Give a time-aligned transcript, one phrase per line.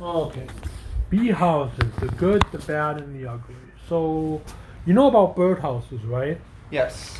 [0.00, 0.46] Okay.
[1.10, 3.54] Bee houses, the good, the bad, and the ugly.
[3.88, 4.40] So,
[4.86, 6.40] you know about birdhouses, right?
[6.70, 7.18] Yes.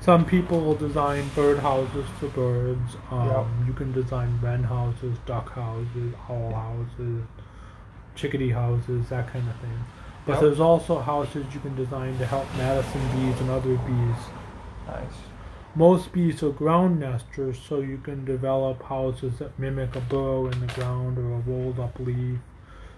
[0.00, 2.96] Some people will design birdhouses for birds.
[3.10, 3.46] Um, Yep.
[3.68, 7.22] You can design wren houses, duck houses, owl houses,
[8.16, 9.84] chickadee houses, that kind of thing.
[10.26, 10.40] But Yep.
[10.40, 14.16] there's also houses you can design to help Madison bees and other bees.
[14.88, 15.18] Nice.
[15.74, 20.60] Most bees are ground nesters, so you can develop houses that mimic a burrow in
[20.60, 22.38] the ground or a rolled up leaf.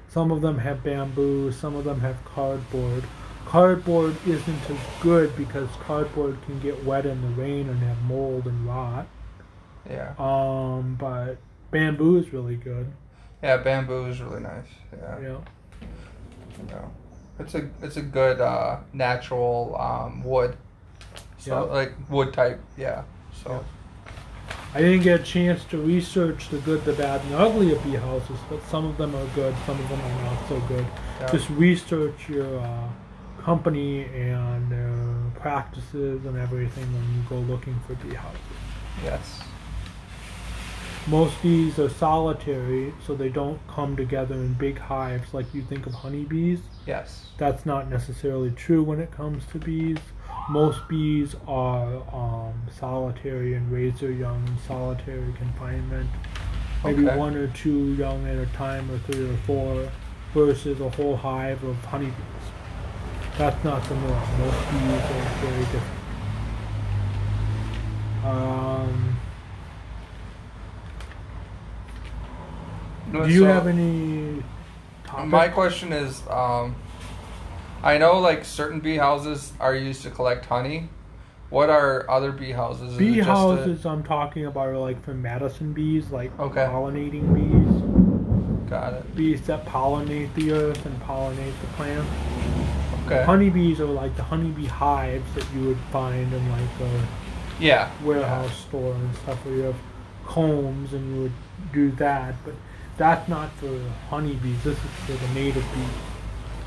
[0.08, 3.04] Some of them have bamboo, some of them have cardboard.
[3.46, 8.46] Cardboard isn't as good because cardboard can get wet in the rain and have mold
[8.46, 9.06] and rot.
[9.88, 10.14] Yeah.
[10.18, 11.36] Um, but
[11.70, 12.90] bamboo is really good.
[13.42, 14.66] Yeah, bamboo is really nice.
[14.96, 15.20] Yeah.
[15.20, 15.38] Yeah.
[16.68, 16.84] Yeah.
[17.38, 20.56] It's a it's a good uh, natural um, wood.
[21.44, 21.74] So Yeah.
[21.78, 22.60] like wood type.
[22.76, 23.02] Yeah.
[23.42, 23.64] So
[24.74, 27.82] I didn't get a chance to research the good, the bad, and the ugly of
[27.84, 30.86] bee houses, but some of them are good, some of them are not so good.
[31.20, 31.30] yeah.
[31.30, 32.88] just research your uh,
[33.42, 38.40] company and uh, practices and everything when you go looking for bee houses.
[39.04, 39.40] yes.
[41.06, 45.86] Most bees are solitary, so they don't come together in big hives like you think
[45.86, 46.60] of honeybees.
[46.86, 47.26] Yes.
[47.36, 49.98] That's not necessarily true when it comes to bees.
[50.48, 56.10] Most bees are um, solitary and raise their young in solitary confinement.
[56.84, 57.16] Maybe Okay.
[57.16, 59.90] one or two young at a time, or three or four,
[60.34, 62.14] versus a whole hive of honeybees.
[63.38, 64.22] That's not the norm.
[64.38, 66.00] Most bees are very different.
[68.24, 69.16] Um,
[73.12, 74.42] do you So, have any?
[75.04, 75.26] Topic?
[75.26, 76.74] My question is, um,
[77.84, 80.88] I know like certain bee houses are used to collect honey.
[81.50, 82.92] What are other bee houses?
[82.92, 86.64] Is Bee houses I'm talking about are like for Madison bees, like Okay.
[86.64, 88.70] pollinating bees.
[88.70, 89.14] Got it.
[89.14, 92.10] Bees that pollinate the earth and pollinate the plants.
[93.04, 93.22] Okay.
[93.24, 97.90] Honeybees are like the honeybee hives that you would find in like a Yeah.
[98.02, 99.76] warehouse store and stuff where you have
[100.24, 101.32] combs and you would
[101.74, 102.34] do that.
[102.46, 102.54] But
[102.96, 103.78] that's not for
[104.08, 104.64] honeybees.
[104.64, 106.13] This is for the native bees.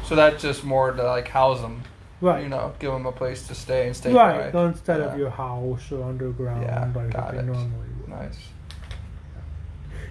[0.08, 1.84] So that's just more to like house them.
[2.22, 2.42] Right.
[2.44, 4.54] You know, give them a place to stay and stay right.
[4.56, 7.44] instead of your house or underground Yeah, like got it.
[7.46, 7.70] normally
[8.00, 8.10] would.
[8.10, 8.40] Nice.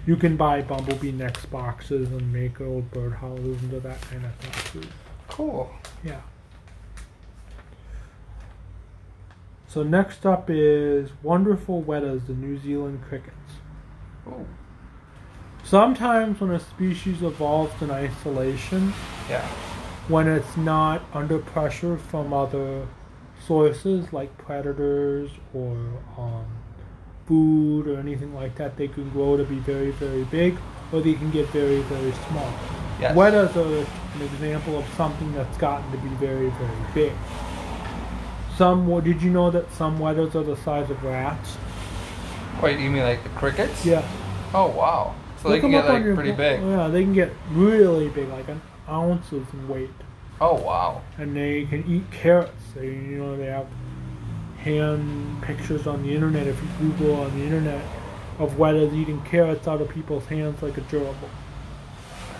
[0.05, 4.81] You can buy bumblebee nest boxes and make old birdhouses into that kind of thing
[4.81, 4.87] too.
[5.27, 5.69] Cool.
[6.03, 6.21] Yeah.
[9.67, 13.35] So next up is wonderful wetas, the New Zealand crickets.
[14.27, 14.47] Ooh.
[15.63, 18.93] Sometimes when a species evolves in isolation,
[19.29, 19.45] Yeah.
[20.07, 22.87] When it's not under pressure from other
[23.45, 25.75] sources like predators or
[26.17, 26.45] um,
[27.25, 30.57] food or anything like that, they can grow to be very, very big
[30.91, 32.53] or they can get very, very small.
[32.99, 33.15] Yes.
[33.15, 33.85] Wetas are
[34.15, 37.13] an example of something that's gotten to be very, very big.
[38.55, 41.57] Some, did you know that some wetas are the size of rats?
[42.61, 43.85] Wait, you mean like the crickets?
[43.85, 44.07] Yeah.
[44.53, 45.13] Oh wow.
[45.41, 46.61] So Look they can get like pretty bo- big.
[46.61, 49.89] Yeah, they can get really big, like an ounces in weight.
[50.39, 51.01] Oh wow.
[51.17, 52.61] and they can eat carrots.
[52.75, 53.67] They, you know, they have
[54.59, 56.47] hand pictures on the internet.
[56.47, 57.83] If you Google on the internet
[58.39, 61.15] of wetas eating carrots out of people's hands like a gerbil.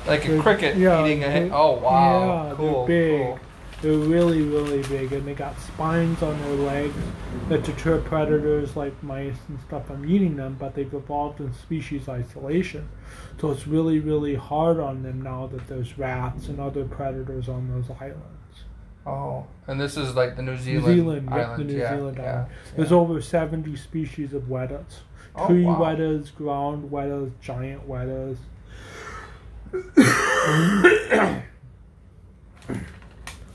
[0.06, 1.28] Like a They're- cricket yeah, eating a.
[1.28, 2.48] they- oh wow.
[2.50, 2.86] Yeah, cool.
[2.86, 3.26] they're big.
[3.26, 3.40] Cool.
[3.82, 6.96] They're really, really big, and they got spines on their legs
[7.50, 10.58] that deter predators like mice and stuff from eating them.
[10.60, 12.90] But they've evolved in species isolation,
[13.40, 17.70] so it's really, really hard on them now that there's rats and other predators on
[17.70, 18.64] those islands.
[19.06, 21.60] Oh, and this is like the New New Zealand, Zealand, yep, island.
[21.60, 22.48] the New yeah, Zealand yeah, island.
[22.76, 22.98] There's yeah.
[22.98, 24.96] over 70 species of wetas.
[25.36, 25.80] Oh, Tree wow.
[25.80, 28.38] wetas, ground wetas, giant wetas.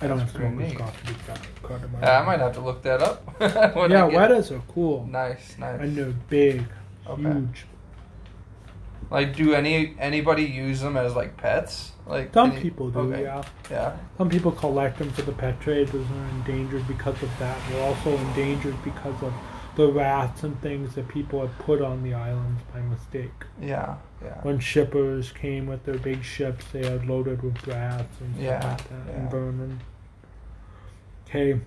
[0.03, 1.07] I don't have That's pretty smoker's neat.
[1.07, 3.25] to be got caught in my Yeah, I might have to look that up.
[3.77, 5.07] when Yeah, get- wetas are cool.
[5.07, 5.81] Nice, nice.
[5.81, 6.65] And they're big,
[7.09, 7.23] Okay.
[7.23, 7.67] huge.
[9.11, 11.93] Like, do any anybody use them as like pets?
[12.07, 13.23] Like Some any- people do, okay.
[13.23, 13.43] yeah.
[13.71, 13.97] Yeah.
[14.19, 15.89] Some people collect them for the pet trade.
[15.89, 17.57] Those are endangered because of that.
[17.71, 19.33] They're also endangered because of
[19.77, 23.31] the rats and things that people have put on the islands by mistake.
[23.61, 23.97] Yeah.
[24.23, 24.39] Yeah.
[24.43, 28.69] when shippers came with their big ships, they had loaded with rats and stuff Yeah,
[28.69, 29.13] like that, yeah.
[29.15, 29.81] and vermin.
[31.35, 31.59] Okay,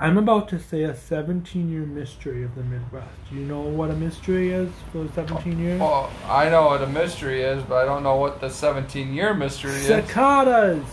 [0.00, 3.06] I'm about to say a 17 year mystery of the Midwest.
[3.30, 5.80] Do you know what a mystery is for 17 years?
[5.80, 9.32] Well, I know what a mystery is, but I don't know what the 17 year
[9.32, 9.86] mystery is.
[9.86, 10.84] Cicadas!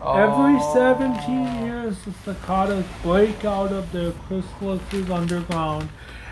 [0.00, 0.72] Every Oh.
[0.72, 5.90] 17 years, the cicadas break out of their chrysalises underground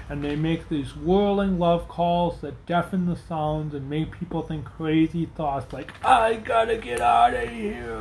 [0.08, 4.64] and they make these whirling love calls that deafen the sounds and make people think
[4.64, 8.00] crazy thoughts like I gotta get out of here.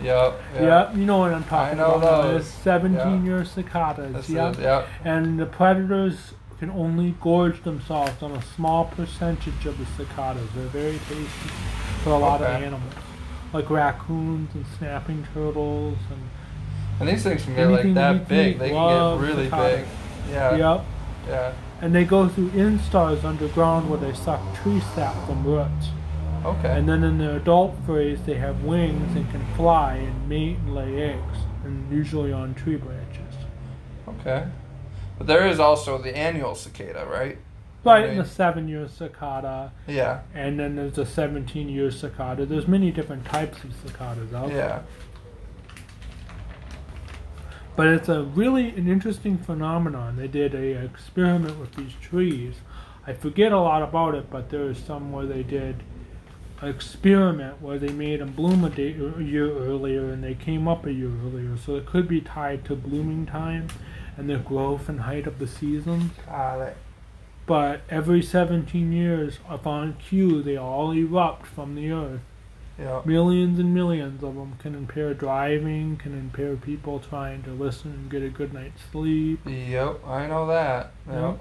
[0.00, 0.40] Yep.
[0.60, 2.00] Yep, you know what I'm talking about.
[2.00, 2.30] those.
[2.32, 4.12] There's 17 year cicadas.
[4.14, 4.52] This Yep.
[4.54, 4.86] is, yep.
[5.04, 10.48] And the predators can only gorge themselves on a small percentage of the cicadas.
[10.54, 11.48] They're very tasty
[12.02, 12.92] for a lot of animals,
[13.52, 16.20] like raccoons and snapping turtles and
[17.00, 18.58] And these things can get like that big.
[18.58, 19.80] They can get really cicadas.
[19.80, 20.32] big.
[20.34, 20.54] Yeah.
[20.56, 20.84] yep.
[21.28, 21.52] Yeah.
[21.80, 25.88] And they go through instars underground where they suck tree sap from roots.
[26.44, 26.76] Okay.
[26.76, 30.74] And then in the adult phase, they have wings and can fly and mate and
[30.74, 33.34] lay eggs, and usually on tree branches.
[34.08, 34.46] okay.
[35.18, 37.38] But there is also the annual cicada, right?
[37.84, 40.20] Right, I and mean- the seven-year cicada, Yeah.
[40.34, 42.44] and then there's a 17-year cicada.
[42.46, 44.56] There's many different types of cicadas out there.
[44.56, 44.82] Yeah.
[47.74, 50.16] But it's a really an interesting phenomenon.
[50.16, 52.56] They did a experiment with these trees.
[53.06, 55.76] I forget a lot about it, but there is some where they did
[56.62, 60.86] experiment where they made them bloom a, day, a year earlier, and they came up
[60.86, 61.56] a year earlier.
[61.56, 63.68] So it could be tied to blooming time
[64.16, 66.12] and the growth and height of the seasons.
[66.26, 66.76] Got it.
[67.46, 72.20] But every 17 years, upon cue, they all erupt from the earth.
[72.78, 73.06] Yep.
[73.06, 78.10] Millions and millions of them can impair driving, can impair people trying to listen and
[78.10, 79.40] get a good night's sleep.
[79.44, 80.06] Yep.
[80.06, 80.92] I know that.
[81.06, 81.20] Yep.
[81.20, 81.40] Yep.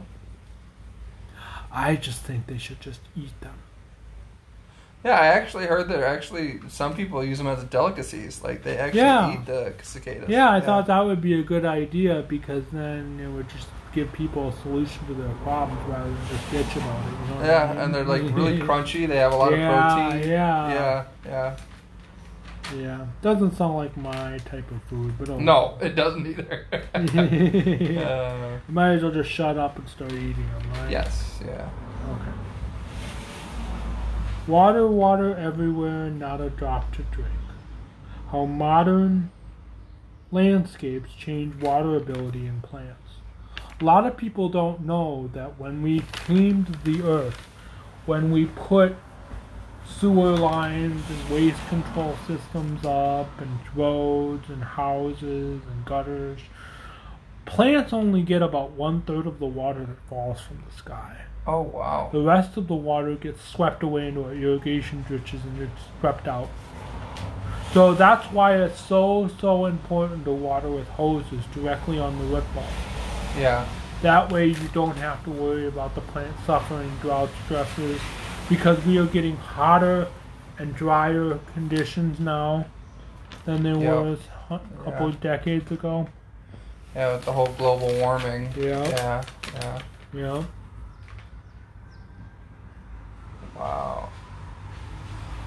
[1.72, 3.56] I just think they should just eat them.
[5.04, 8.42] Yeah, I actually heard that actually some people use them as delicacies.
[8.44, 9.34] Like they actually Yeah.
[9.34, 10.30] eat the cicadas.
[10.30, 14.14] Yeah, I thought that would be a good idea because then it would just give
[14.14, 17.12] people a solution to their problems rather than just bitch about it.
[17.12, 17.78] You know what I Yeah, mean?
[17.84, 19.08] and they're like really crunchy.
[19.08, 20.30] They have a lot Yeah, of protein.
[20.30, 20.74] yeah.
[20.74, 21.06] Yeah.
[21.26, 21.56] Yeah.
[22.78, 25.40] Yeah, doesn't sound like my type of food, but oh.
[25.40, 26.66] No, it doesn't either.
[26.94, 28.02] yeah.
[28.08, 30.90] uh, Might as well just shut up and start eating them, right?
[30.92, 31.42] yes.
[31.46, 31.68] Yeah.
[32.14, 32.32] Okay.
[34.48, 37.30] Water, water everywhere, not a drop to drink.
[38.32, 39.32] How modern
[40.32, 42.98] landscapes change water ability in plants.
[43.80, 47.48] A lot of people don't know that when we cleaned the earth,
[48.06, 48.96] when we put
[49.86, 56.40] sewer lines and waste control systems up, and roads and houses and gutters,
[57.46, 61.26] plants only get about one third of the water that falls from the sky.
[61.48, 62.10] Oh wow.
[62.12, 66.28] The rest of the water gets swept away into our irrigation ditches and it's swept
[66.28, 66.50] out.
[67.74, 72.44] So that's why it's so, so important to water with hoses directly on the root
[72.54, 72.66] ball.
[73.40, 73.66] Yeah.
[74.02, 78.00] That way you don't have to worry about the plant suffering drought stresses
[78.50, 80.08] because we are getting hotter
[80.60, 82.66] and drier conditions now
[83.46, 84.04] than there Yep.
[84.04, 85.14] was a couple Yeah.
[85.14, 86.08] of decades ago.
[86.96, 88.50] Yeah, with the whole global warming.
[88.58, 88.84] Yeah.
[88.90, 89.22] Yeah.
[89.56, 89.80] Yeah.
[90.14, 90.46] You know?
[93.62, 94.10] Wow.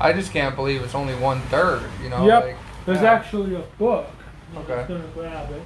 [0.01, 1.83] I just can't believe it's only one third.
[2.01, 2.25] You know.
[2.27, 2.45] Yep.
[2.45, 2.57] Like,
[2.87, 3.13] There's yeah.
[3.13, 4.07] actually a book.
[4.53, 4.75] I'm Okay.
[4.77, 5.63] just gonna grab it.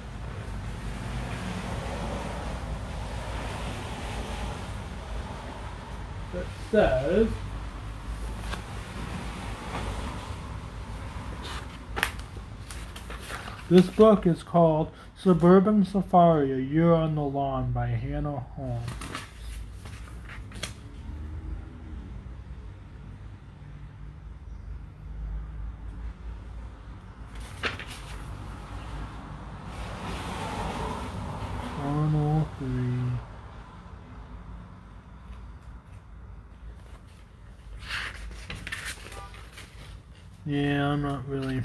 [6.33, 7.27] That says
[13.69, 18.89] This book is called Suburban Safari, A Year on the Lawn by Hannah Holmes.
[31.81, 33.11] One oh three.
[40.45, 41.61] Yeah, I'm not really.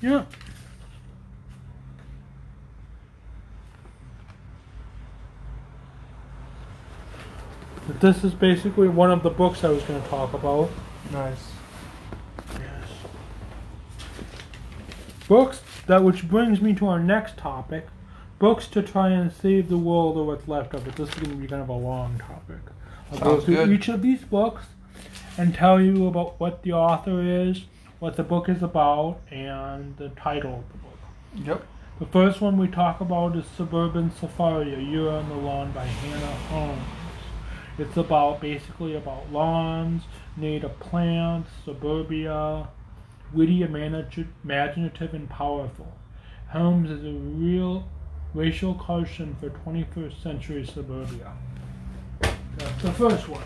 [0.00, 0.24] Yeah.
[7.88, 10.70] But this is basically one of the books I was going to talk about.
[11.10, 11.52] Nice.
[12.52, 12.88] Yes.
[15.26, 17.86] Books that which brings me to our next topic.
[18.38, 20.96] Books to try and save the world or what's left of it.
[20.96, 22.60] This is going to be kind of a long topic.
[23.10, 23.70] I'll go through good.
[23.70, 24.66] each of these books
[25.38, 27.64] and tell you about what the author is,
[28.00, 31.46] what the book is about, and the title of the book.
[31.46, 31.66] Yep.
[32.00, 35.86] The first one we talk about is Suburban Safari, A Year on the Lawn by
[35.86, 36.97] Hannah Holmes.
[37.78, 40.02] It's about basically about lawns,
[40.36, 42.68] native plants, suburbia,
[43.32, 45.92] witty, imaginative, imaginative and powerful.
[46.48, 47.88] Holmes is a real
[48.34, 51.32] racial caution for 21st century suburbia.
[52.20, 53.44] That's the first one.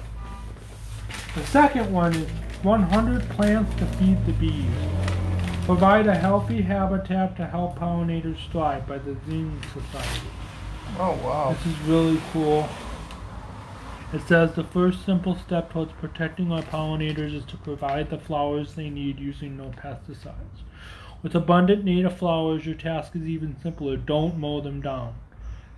[1.35, 2.29] The second one is
[2.62, 4.65] 100 Plants to Feed the Bees.
[5.67, 10.27] Provide a healthy habitat to help pollinators thrive by the Zing Society.
[10.99, 11.55] Oh wow.
[11.65, 12.69] This is really cool.
[14.12, 18.75] It says the first simple step towards protecting our pollinators is to provide the flowers
[18.75, 20.61] they need using no pesticides.
[21.23, 23.97] With abundant native flowers, your task is even simpler.
[23.97, 25.14] Don't mow them down.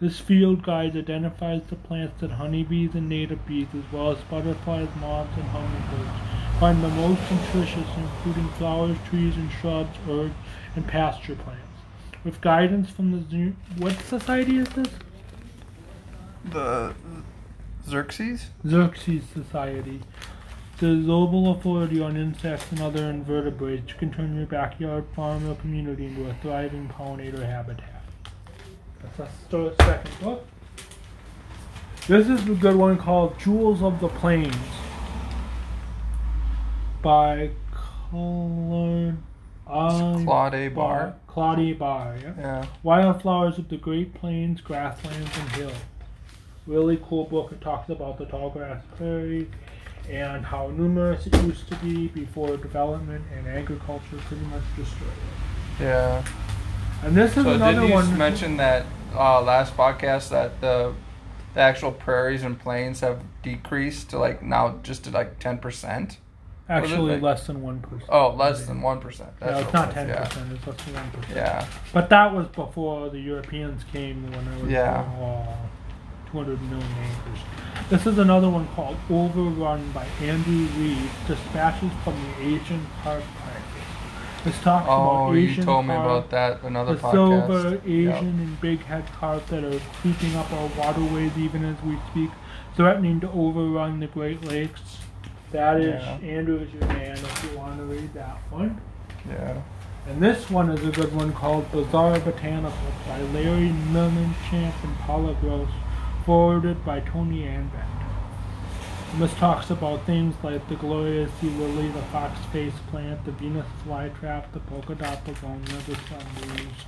[0.01, 4.89] This field guide identifies the plants that honeybees and native bees, as well as butterflies,
[5.01, 6.11] moths, and hummingbirds,
[6.59, 10.35] find the most nutritious, including flowers, trees, and shrubs, herbs,
[10.75, 11.63] and pasture plants.
[12.25, 14.89] With guidance from the what society is this?
[16.51, 16.95] The
[17.87, 18.47] Xerces?
[18.65, 20.01] Xerces Society.
[20.79, 26.07] The global authority on insects and other invertebrates can turn your backyard farm or community
[26.07, 28.03] into a thriving pollinator habitat.
[29.17, 30.47] That's sto- second book.
[32.09, 34.55] This is a good one called Jewels of the Plains
[37.03, 37.51] by
[38.11, 39.17] Claude.
[39.67, 41.15] Barr.
[41.27, 42.33] Claude Barr, yeah.
[42.39, 42.67] Yeah.
[42.83, 45.73] Wildflowers of the Great Plains, Grasslands, and Hills.
[46.67, 47.53] Really cool book.
[47.53, 49.49] It talks about the tall grass prairie
[50.09, 55.09] and how numerous it used to be before development and agriculture pretty much destroyed
[55.81, 55.85] it.
[55.85, 56.25] Yeah.
[57.03, 58.17] And this is So another didn't you one.
[58.19, 60.95] mention that uh, last podcast that the
[61.55, 66.19] the actual prairies and plains have decreased to like now just to like ten percent?
[66.69, 68.05] actually like- less than one percent.
[68.09, 69.31] Oh, less than one percent.
[69.43, 70.51] yeah, it's not ten percent.
[70.53, 71.37] It's less than one percent.
[71.37, 71.67] Yeah.
[71.93, 75.01] But that was before the Europeans came when it was Yeah.
[75.21, 75.47] uh,
[76.35, 77.41] 200 million acres.
[77.89, 84.43] This is another one called Overrun by Andrew Reed, Dispatches from the Asian Carp Crisis.
[84.45, 87.13] This talks Oh, about you Asian told me about that another the podcast.
[87.47, 88.23] silver Asian Yep.
[88.23, 92.31] and big head carp that are creeping up our waterways even as we speak,
[92.75, 94.99] threatening to overrun the Great Lakes.
[95.53, 96.17] That is Yeah.
[96.37, 98.81] Andrew is your man if you want to read that one.
[99.31, 99.59] Yeah.
[100.09, 105.35] And this one is a good one called Bizarre Botanicals by Larry Mellichamp and Paula
[105.41, 105.69] Gross,
[106.25, 108.05] forwarded by Tony Avent.
[109.19, 113.67] This talks about things like the glorious sea lily, the fox face plant, the Venus
[113.87, 116.85] flytrap, the polka dot begonia, the sundews,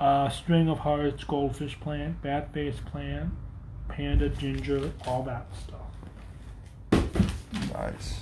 [0.00, 3.30] uh, string of hearts, goldfish plant, bat face plant,
[3.88, 5.80] panda ginger, all that stuff.
[7.72, 8.20] Nice.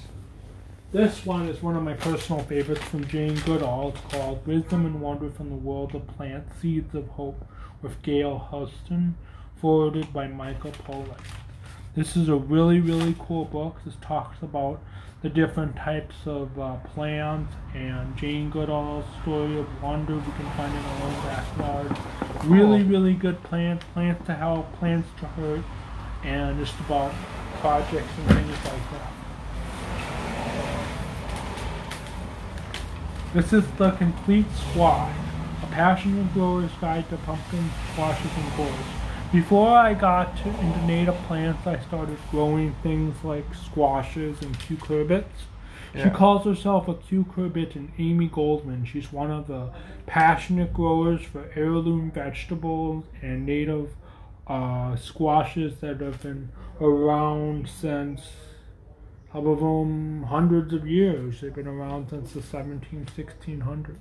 [0.90, 3.90] This one is one of my personal favorites from Jane Goodall.
[3.90, 7.46] It's called Wisdom and Wonder from the World of Plants Seeds of Hope
[7.80, 9.16] with Gail Hudson,
[9.62, 11.16] forwarded by Michael Polich.
[11.94, 13.76] This is a really, really cool book.
[13.84, 14.82] This talks about
[15.22, 20.74] the different types of uh, plants and Jane Goodall's story of wonder we can find
[20.74, 21.96] in our own backyard.
[22.44, 25.62] Really, really good plants, plants to help, plants to hurt,
[26.24, 27.14] and just about
[27.60, 29.12] projects and things like that.
[33.32, 35.16] This is the complete squash,
[35.62, 39.01] a passionate grower's guide to pumpkins, squashes, and gourds.
[39.32, 45.24] Before I got to, into native plants, I started growing things like squashes and cucurbits.
[45.94, 46.10] She Yeah.
[46.10, 48.84] calls herself a cucurbit and Amy Goldman.
[48.84, 49.70] She's one of the
[50.06, 53.90] passionate growers for heirloom vegetables and native
[54.46, 58.32] uh, squashes that have been around since
[59.32, 61.40] some of them hundreds of years.
[61.40, 63.96] They've been around since the 17, 1600s.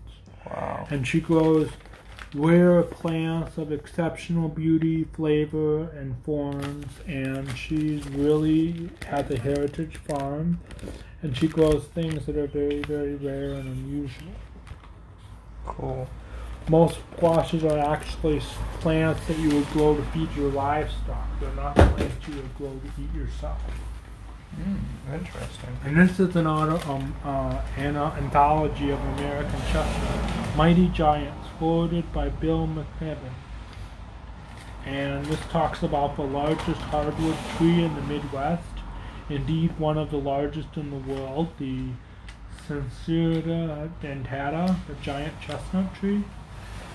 [0.46, 0.88] Wow.
[0.90, 1.70] And she grows
[2.34, 6.88] rare plants of exceptional beauty, flavor, and forms.
[7.08, 10.60] And she's really has a heritage farm.
[11.22, 14.32] And she grows things that are very, very rare and unusual.
[15.66, 16.10] Cool.
[16.70, 18.40] Most squashes are actually
[18.80, 21.28] plants that you would grow to feed your livestock.
[21.40, 23.60] They're not plants you would grow to eat yourself.
[24.60, 24.80] Mm,
[25.14, 25.78] interesting.
[25.86, 31.41] And this is an, auto, um, uh, an uh, anthology of American chestnut, Mighty Giants,
[31.62, 33.36] forwarded by Bill McKibben.
[34.84, 38.64] And this talks about the largest hardwood tree in the Midwest,
[39.30, 41.90] indeed one of the largest in the world, the
[42.68, 46.24] Sensuda dentata, the giant chestnut tree.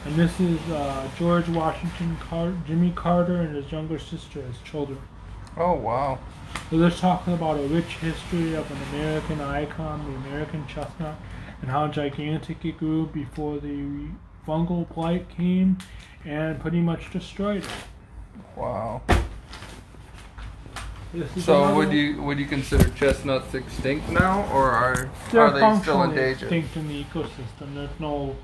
[0.04, 4.98] And this is uh, George Washington, Car- Jimmy Carter, and his younger sister as children.
[5.56, 6.18] Oh wow.
[6.70, 11.14] So they're talking about a rich history of an American icon, the American chestnut,
[11.62, 14.08] and how gigantic it grew before the
[14.46, 15.78] fungal blight came
[16.24, 17.70] and pretty much destroyed it.
[18.56, 19.02] Wow.
[21.38, 25.70] So would you would you consider chestnuts extinct now, or are They're are they still
[25.70, 26.52] functionally endangered?
[26.52, 27.74] extinct in the ecosystem.
[27.74, 28.36] There's no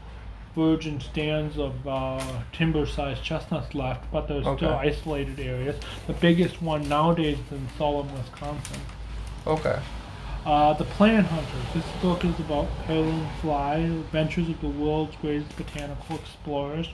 [0.54, 5.76] virgin stands of uh, timber-sized chestnuts left, but there's still isolated areas.
[6.06, 8.80] The biggest one nowadays is in Salem, Wisconsin.
[9.46, 9.78] Okay.
[10.44, 11.72] Uh, the Plant Hunters.
[11.72, 16.88] This book is about Peregrine Fly, Adventures of the World's Greatest Botanical Explorers.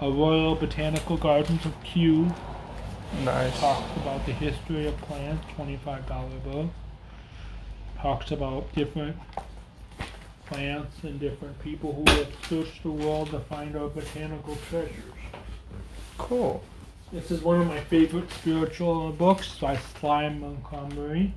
[0.00, 2.32] A Royal Botanical Gardens of Kew
[3.24, 3.60] Nice.
[3.60, 6.70] talks about the history of plants, $25 book.
[8.00, 9.16] Talks about different
[10.46, 14.96] plants and different people who have searched the world to find our botanical treasures.
[16.18, 16.64] Cool.
[17.12, 21.32] This is one of my favorite spiritual books by Sy Montgomery.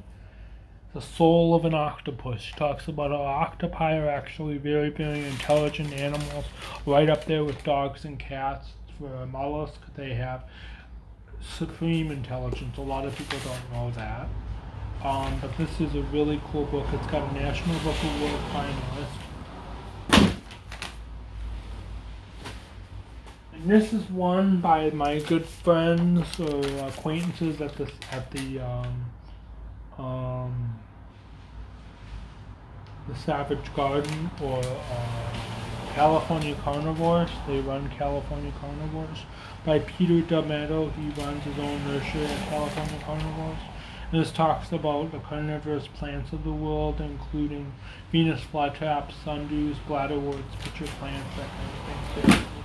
[0.95, 2.53] The Soul of an Octopus.
[2.55, 6.45] Talks about how octopi are actually very, very intelligent animals,
[6.85, 8.69] right up there with dogs and cats.
[8.97, 10.45] For a mollusk, they have
[11.41, 12.77] supreme intelligence.
[12.77, 14.29] A lot of people don't know that.
[15.05, 16.85] Um, but this is a really cool book.
[16.93, 19.17] It's got a National Book Award finalist.
[23.51, 29.11] And this is one by my good friends or acquaintances at the at the um,
[29.97, 30.79] um,
[33.07, 35.33] the Savage Garden or uh,
[35.93, 37.29] California Carnivores.
[37.47, 39.19] They run California Carnivores
[39.65, 40.89] by Peter D'Amato.
[40.89, 43.59] He runs his own nursery at California Carnivores.
[44.11, 47.73] And this talks about the carnivorous plants of the world, including
[48.11, 52.39] Venus flytraps, sundews, bladderworts, pitcher plants, that kind of thing.
[52.39, 52.55] So.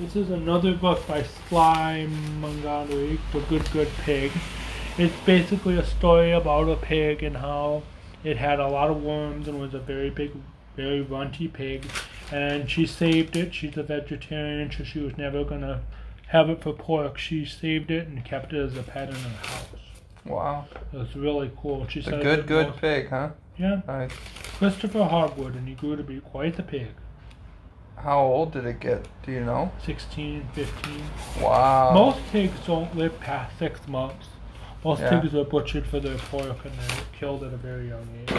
[0.00, 2.06] This is another book by Sy
[2.40, 4.30] Montgomery, The Good Good Pig.
[4.98, 7.82] It's basically a story about a pig and how
[8.24, 10.32] it had a lot of worms and was a very big,
[10.76, 11.86] very runty pig.
[12.32, 13.54] And she saved it.
[13.54, 15.82] She's a vegetarian, so she was never gonna
[16.28, 17.16] have it for pork.
[17.16, 19.66] She saved it and kept it as a pet in her house.
[20.24, 20.66] Wow.
[20.92, 21.86] It was really cool.
[21.88, 23.30] She said good, it good was- pig, huh?
[23.56, 24.12] Yeah, Nice.
[24.58, 26.88] Christopher Hogwood, and he grew to be quite the pig.
[27.96, 29.06] How old did it get?
[29.24, 29.72] Do you know?
[29.84, 31.02] 16, 15.
[31.40, 31.92] Wow.
[31.92, 34.28] Most pigs don't live past six months.
[34.88, 35.20] Most Yeah.
[35.20, 38.32] pigs are butchered for their pork and they're killed at a very young age.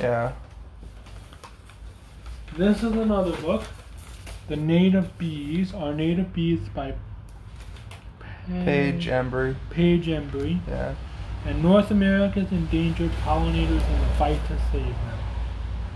[0.00, 0.30] Yeah.
[2.56, 3.64] This is another book,
[4.46, 5.74] The Native Bees.
[5.74, 6.94] Our Native Bees by
[8.64, 9.56] Paige Embry.
[9.70, 10.60] Paige Embry.
[10.68, 10.92] Yeah.
[11.44, 15.18] And North America's Endangered Pollinators in the Fight to Save Them.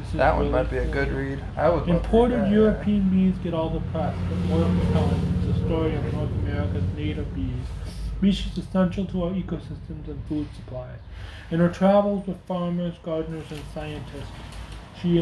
[0.01, 1.38] This is That one really might be a good read.
[1.57, 1.77] I would.
[1.77, 2.51] love to read Imported.
[2.51, 6.83] European bees get all the press, but more compelling is the story of North America's
[6.97, 7.66] native bees,
[8.16, 10.98] species essential to our ecosystems and food supplies.
[11.50, 14.33] In her travels with farmers, gardeners, and scientists,
[15.00, 15.18] she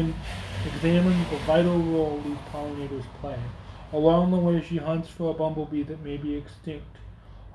[0.65, 3.37] examines the vital role these pollinators play.
[3.91, 6.97] Along the way, she hunts for a bumblebee that may be extinct,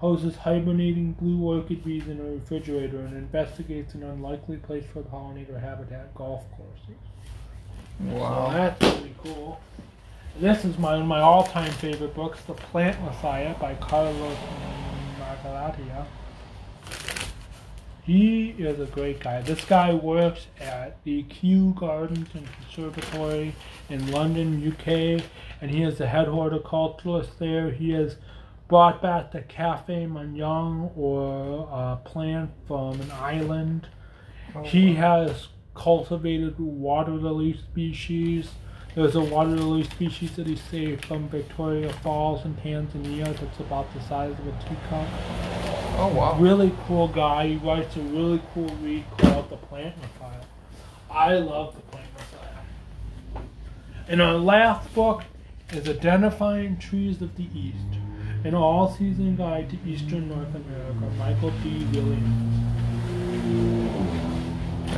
[0.01, 5.03] houses hibernating blue orchid bees in a refrigerator, and investigates an unlikely place for a
[5.05, 7.01] pollinator habitat golf courses.
[7.99, 8.51] So Wow.
[8.53, 9.61] that's really cool.
[10.39, 14.37] This is my one of my all-time favorite books, The Plant Messiah by Carlos
[15.29, 16.07] Magdalena.
[18.05, 19.43] He is a great guy.
[19.43, 23.55] This guy works at the Kew Gardens and Conservatory
[23.91, 25.23] in London, UK,
[25.61, 27.71] and he is the head horticulturalist there.
[27.71, 28.17] He has
[28.69, 33.89] brought back the café marron or uh, plant from an island.
[34.55, 35.01] Oh, He wow.
[35.25, 38.53] has cultivated water lily species.
[38.95, 43.93] There's a water lily species that he saved from Victoria Falls in Tanzania that's about
[43.95, 45.07] the size of a teacup.
[46.01, 46.37] Oh wow.
[46.39, 47.49] Really cool guy.
[47.49, 50.43] He writes a really cool read called The Plant Messiah.
[51.11, 53.45] I love The Plant Messiah.
[54.09, 55.23] And our last book
[55.73, 57.77] is Identifying Trees of the East,
[58.45, 61.87] an all-season guide to Eastern North America, Michael D.
[61.93, 62.78] Williams.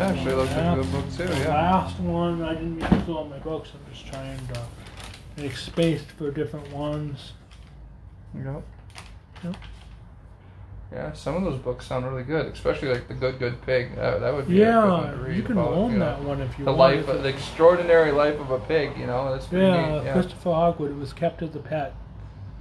[0.01, 1.25] Actually looks like a good book too.
[1.27, 1.49] The Yeah.
[1.55, 3.71] last one, I didn't mean to all my books.
[3.75, 4.61] I'm just trying to
[5.43, 7.33] make space for different ones.
[8.35, 8.63] Yep.
[9.45, 9.57] Yep.
[10.93, 13.95] Yeah, some of those books sound really good, especially like the Good Good Pig.
[13.95, 15.37] That, that would be a good one Yeah, to read.
[15.37, 17.07] you can about, own you know, that one if you The want.
[17.07, 18.97] life, the extraordinary life of a pig.
[18.99, 20.05] You know, that's pretty yeah, neat.
[20.05, 20.13] Yeah.
[20.15, 20.91] Christopher Hogwood.
[20.91, 21.95] It was kept as a pet.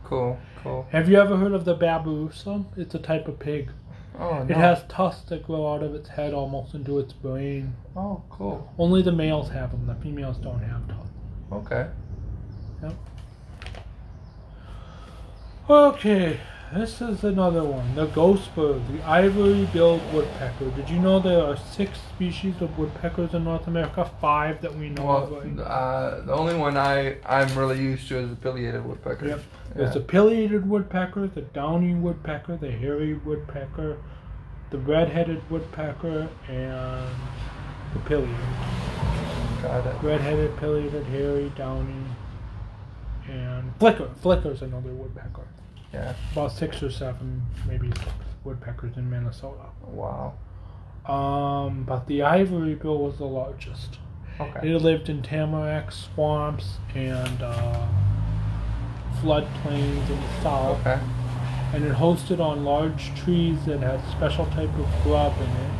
[0.03, 0.37] Cool.
[0.61, 0.85] Cool.
[0.91, 2.65] Have you ever heard of the babirusa?
[2.77, 3.71] It's a type of pig.
[4.19, 4.49] Oh no.
[4.49, 7.73] It has tusks that grow out of its head almost into its brain.
[7.95, 8.71] Oh, cool.
[8.77, 9.87] Only the males have them.
[9.87, 11.13] The females don't have tusks.
[11.51, 11.87] Okay.
[12.83, 12.93] Yep.
[15.69, 16.39] Okay,
[16.73, 17.95] this is another one.
[17.95, 20.69] The ghost bird, the ivory-billed woodpecker.
[20.71, 24.09] Did you know there are six species of woodpeckers in North America?
[24.21, 25.31] Five that we know of.
[25.31, 25.59] Well, right?
[25.59, 29.27] uh, the only one I I'm really used to is the pileated woodpecker.
[29.27, 29.43] Yep.
[29.75, 33.97] There's the pileated woodpecker, the downy woodpecker, the hairy woodpecker,
[34.71, 37.15] the red-headed woodpecker, and
[37.93, 38.35] the pileated.
[39.61, 40.03] Got it.
[40.03, 42.03] Red-headed, pileated, hairy, downy,
[43.27, 44.09] and flicker.
[44.21, 45.47] Flicker's another woodpecker.
[45.93, 46.13] Yeah.
[46.33, 48.11] About six or seven, maybe six.
[48.43, 49.65] woodpeckers in Minnesota.
[49.87, 50.33] Wow.
[51.05, 53.97] Um, but the ivory bill was the largest.
[54.39, 54.71] Okay.
[54.71, 57.87] It lived in tamarack swamps and uh,
[59.21, 60.99] floodplains in the south, Okay.
[61.73, 65.71] and it hosted on large trees that had special type of grub in it.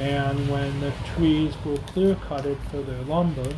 [0.00, 3.48] And when the trees were clear cutted for their lumber,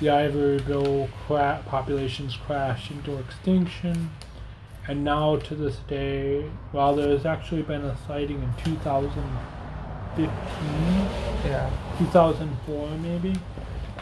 [0.00, 4.10] the ivory bill cra- populations crashed into extinction.
[4.88, 8.52] And now to this day, well, there's actually been a sighting in
[10.16, 10.30] 2015
[11.44, 11.70] Yeah.
[11.98, 13.34] 2004 maybe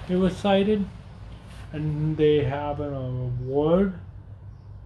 [0.09, 0.85] it was cited
[1.73, 3.95] and they have an award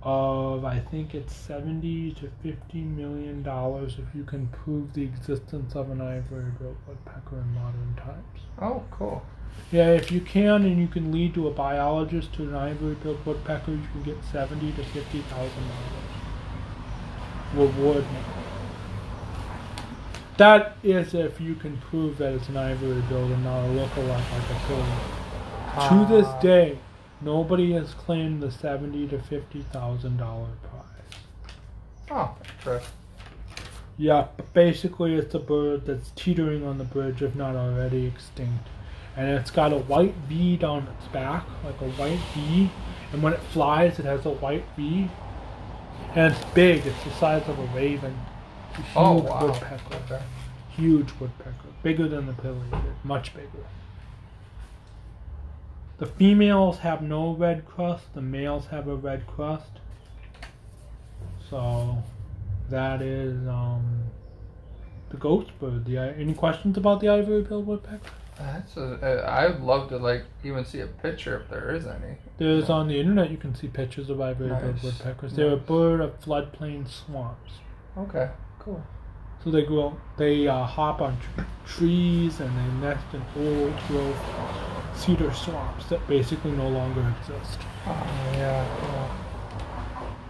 [0.02, 5.74] of i think it's 70 to 50 million dollars if you can prove the existence
[5.74, 9.22] of an ivory billed woodpecker in modern times Oh, cool.
[9.70, 13.24] Yeah if you can and you can lead to a biologist to an ivory billed
[13.26, 16.04] woodpecker you can get 70 to 50 thousand dollars
[17.54, 18.04] reward
[20.36, 24.08] that is if you can prove that it's an ivory billed and not a lookalike
[24.08, 24.84] like a pill.
[26.06, 26.40] to this Ah.
[26.40, 26.78] day,
[27.20, 31.20] nobody has claimed the seventy to fifty thousand dollar prize.
[32.10, 32.92] Oh, interesting.
[33.96, 38.68] Yeah, but basically it's a bird that's teetering on the bridge, if not already extinct.
[39.18, 42.70] And it's got a white V down its back, like a white V.
[43.12, 45.10] And when it flies, it has a white V.
[46.14, 48.16] And it's big, it's the size of a raven.
[48.72, 49.46] A huge Oh, wow.
[49.46, 49.96] woodpecker.
[50.06, 50.22] Okay.
[50.76, 51.52] Huge woodpecker.
[51.82, 53.66] Bigger than the pileated, much bigger.
[55.98, 59.80] The females have no red crust, the males have a red crust.
[61.50, 62.04] So
[62.70, 64.04] that is um,
[65.10, 65.86] the ghost bird.
[65.86, 68.12] The, any questions about the ivory billed woodpecker?
[68.38, 72.16] That's a, uh, I'd love to like even see a picture if there is any.
[72.38, 74.82] There's on the internet you can see pictures of ivory billed Nice.
[74.84, 75.32] woodpeckers.
[75.32, 75.66] They're a Nice.
[75.66, 77.52] bird of floodplain swamps.
[77.96, 78.30] Okay.
[78.60, 78.82] Cool.
[79.42, 84.16] So they grow, they uh, hop on tr- trees and they nest in old growth
[84.94, 87.58] cedar swamps that basically no longer exist.
[87.86, 88.64] Oh yeah.
[88.82, 89.08] yeah.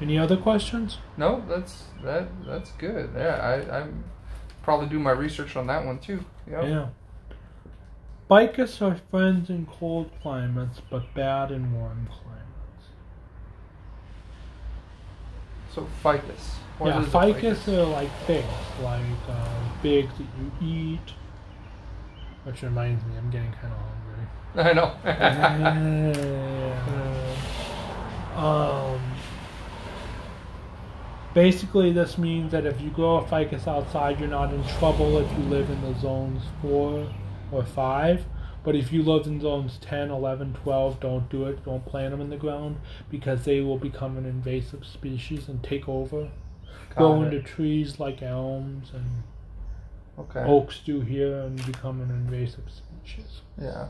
[0.00, 0.98] Any other questions?
[1.16, 3.10] No, that's that that's good.
[3.16, 3.36] Yeah,
[3.70, 4.04] I I'm
[4.62, 6.24] probably do my research on that one too.
[6.50, 6.62] Yep.
[6.64, 6.86] Yeah.
[8.28, 12.88] Ficus are friends in cold climates, but bad in warm climates.
[15.74, 16.56] So ficus.
[16.76, 18.46] What yeah, a ficus are like figs,
[18.82, 21.14] like uh, figs that you eat.
[22.44, 24.26] Which reminds me, I'm getting kind of hungry.
[24.56, 24.92] I know.
[26.84, 27.24] Yeah.
[28.36, 29.00] Um,
[31.34, 35.30] basically, this means that if you grow a ficus outside, you're not in trouble if
[35.32, 37.08] you live in the zones 4
[37.50, 38.24] or 5.
[38.64, 41.64] But if you live in zones 10, 11, 12, don't do it.
[41.64, 42.76] Don't plant them in the ground
[43.10, 46.28] because they will become an invasive species and take over.
[46.96, 47.34] Got it.
[47.34, 49.06] into trees like elms and
[50.18, 50.40] okay.
[50.40, 53.40] oaks do here and become an invasive species.
[53.60, 53.88] Yeah.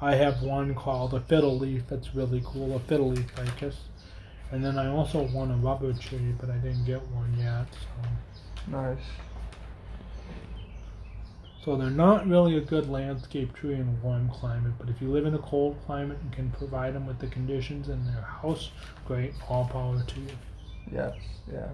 [0.00, 3.76] I have one called a fiddle leaf that's really cool, a fiddle leaf ficus.
[4.52, 7.66] And then I also want a rubber tree, but I didn't get one yet.
[7.72, 8.98] So, Nice.
[11.64, 15.10] So they're not really a good landscape tree in a warm climate, but if you
[15.10, 18.70] live in a cold climate and can provide them with the conditions in their house,
[19.06, 20.28] great, all power to you.
[20.92, 21.14] Yes.
[21.50, 21.68] Yeah.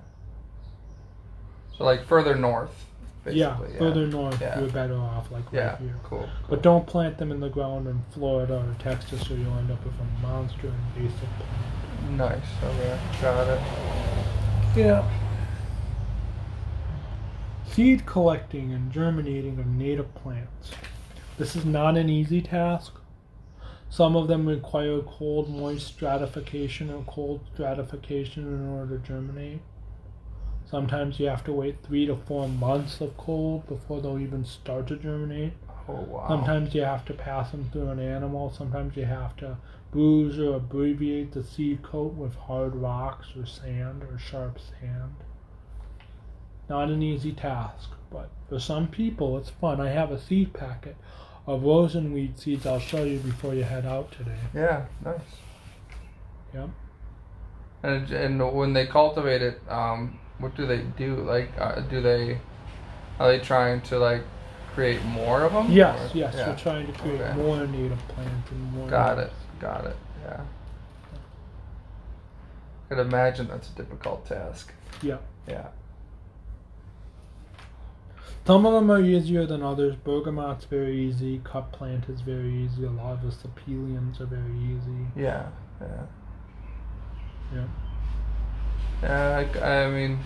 [1.76, 2.86] So like further north,
[3.26, 3.78] yeah, basically.
[3.78, 4.60] further north, Yeah.
[4.60, 5.70] you're better off, like Yeah.
[5.70, 5.96] right here.
[6.04, 6.28] Cool.
[6.48, 9.84] But don't plant them in the ground in Florida or Texas, or you'll end up
[9.84, 12.16] with a monster invasive plant.
[12.16, 12.48] Nice.
[12.62, 12.98] Okay.
[13.20, 13.60] Got it.
[14.76, 15.04] Yeah.
[17.80, 20.72] Seed collecting and germinating of native plants.
[21.38, 22.92] This is not an easy task.
[23.88, 29.62] Some of them require cold, moist stratification or cold stratification in order to germinate.
[30.66, 34.86] Sometimes you have to wait three to four months of cold before they'll even start
[34.88, 35.54] to germinate.
[35.88, 36.28] Oh wow.
[36.28, 38.52] Sometimes you have to pass them through an animal.
[38.52, 39.56] Sometimes you have to
[39.90, 45.14] bruise or abbreviate the seed coat with hard rocks or sand or sharp sand.
[46.70, 49.80] Not an easy task, but for some people it's fun.
[49.80, 50.96] I have a seed packet
[51.44, 54.38] of rosinweed seeds I'll show you before you head out today.
[54.54, 54.86] Yeah.
[55.04, 55.18] Nice.
[56.54, 56.68] Yep.
[57.82, 61.16] And and when they cultivate it, um, what do they do?
[61.16, 62.38] Like, uh, do they
[63.18, 64.22] are they trying to like
[64.72, 65.72] create more of them?
[65.72, 66.50] Yes, Or- yes, Yeah.
[66.50, 67.36] we're trying to create Okay.
[67.36, 68.88] more native plants and more.
[68.88, 69.32] Got it.
[69.58, 69.96] Got it.
[70.24, 70.40] Yeah.
[72.90, 74.72] I could imagine that's a difficult task.
[75.02, 75.18] Yeah.
[75.48, 75.66] Yeah.
[78.50, 79.94] Some of them are easier than others.
[80.04, 81.40] Bergamot's very easy.
[81.44, 82.82] Cup plant is very easy.
[82.82, 85.06] A lot of the sapeliums are very easy.
[85.14, 85.46] Yeah.
[85.80, 86.06] Yeah.
[87.54, 87.66] Yeah.
[89.04, 90.18] Yeah, I, I mean,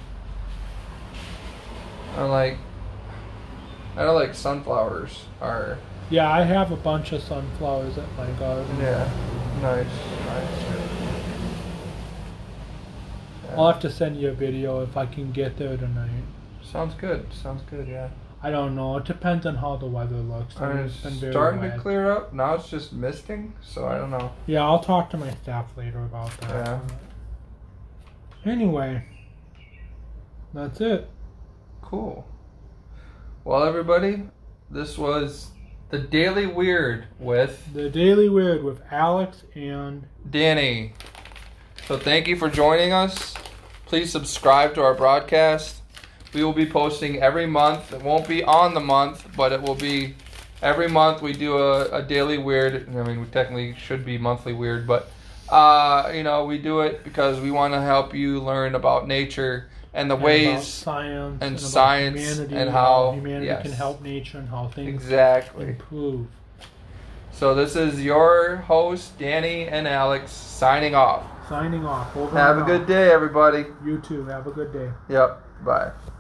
[2.17, 2.57] I like,
[3.95, 5.77] I don't like sunflowers are.
[6.09, 8.75] Yeah, I have a bunch of sunflowers at my garden.
[8.81, 9.07] Yeah,
[9.61, 9.87] nice,
[10.25, 10.65] nice.
[13.55, 16.24] I'll have to send you a video if I can get there tonight.
[16.71, 17.33] Sounds good.
[17.33, 17.87] Sounds good.
[17.89, 18.09] Yeah.
[18.43, 18.97] I don't know.
[18.99, 20.61] It depends on how the weather looks.
[20.61, 21.75] I mean, It's been it's very starting wet.
[21.77, 22.35] to clear up.
[22.35, 24.33] Now it's just misting, so I don't know.
[24.47, 26.51] Yeah, I'll talk to my staff later about that.
[26.51, 26.81] Yeah.
[28.45, 29.05] Anyway,
[30.53, 31.09] that's it.
[31.81, 32.27] Cool.
[33.45, 34.25] Well, everybody,
[34.71, 35.51] this was
[35.89, 40.93] the Daily Weird with The Daily Weird with Alex and Danny.
[41.87, 43.35] So thank you for joining us.
[43.87, 45.81] Please subscribe to our broadcast.
[46.35, 47.93] We will be posting every month.
[47.93, 50.15] It won't be on the month, but it will be
[50.61, 51.23] every month.
[51.23, 52.89] We do a, a daily weird.
[52.89, 55.11] I mean, we technically should be monthly weird, but
[55.49, 59.69] uh, you know, we do it because we want to help you learn about nature
[59.93, 63.63] and the and about ways science and about science humanity and how- humanity yes.
[63.63, 65.67] can help nature and how things exactly.
[65.67, 66.27] improve.
[67.31, 71.25] So this is your host, Danny and Alex, signing off.
[71.49, 72.17] Signing off.
[72.17, 72.67] Over Have a out.
[72.67, 73.67] good day, everybody.
[73.85, 74.25] You too.
[74.27, 74.91] Have a good day.
[75.09, 75.65] Yep.
[75.65, 75.91] Bye.
[75.91, 76.13] Bye.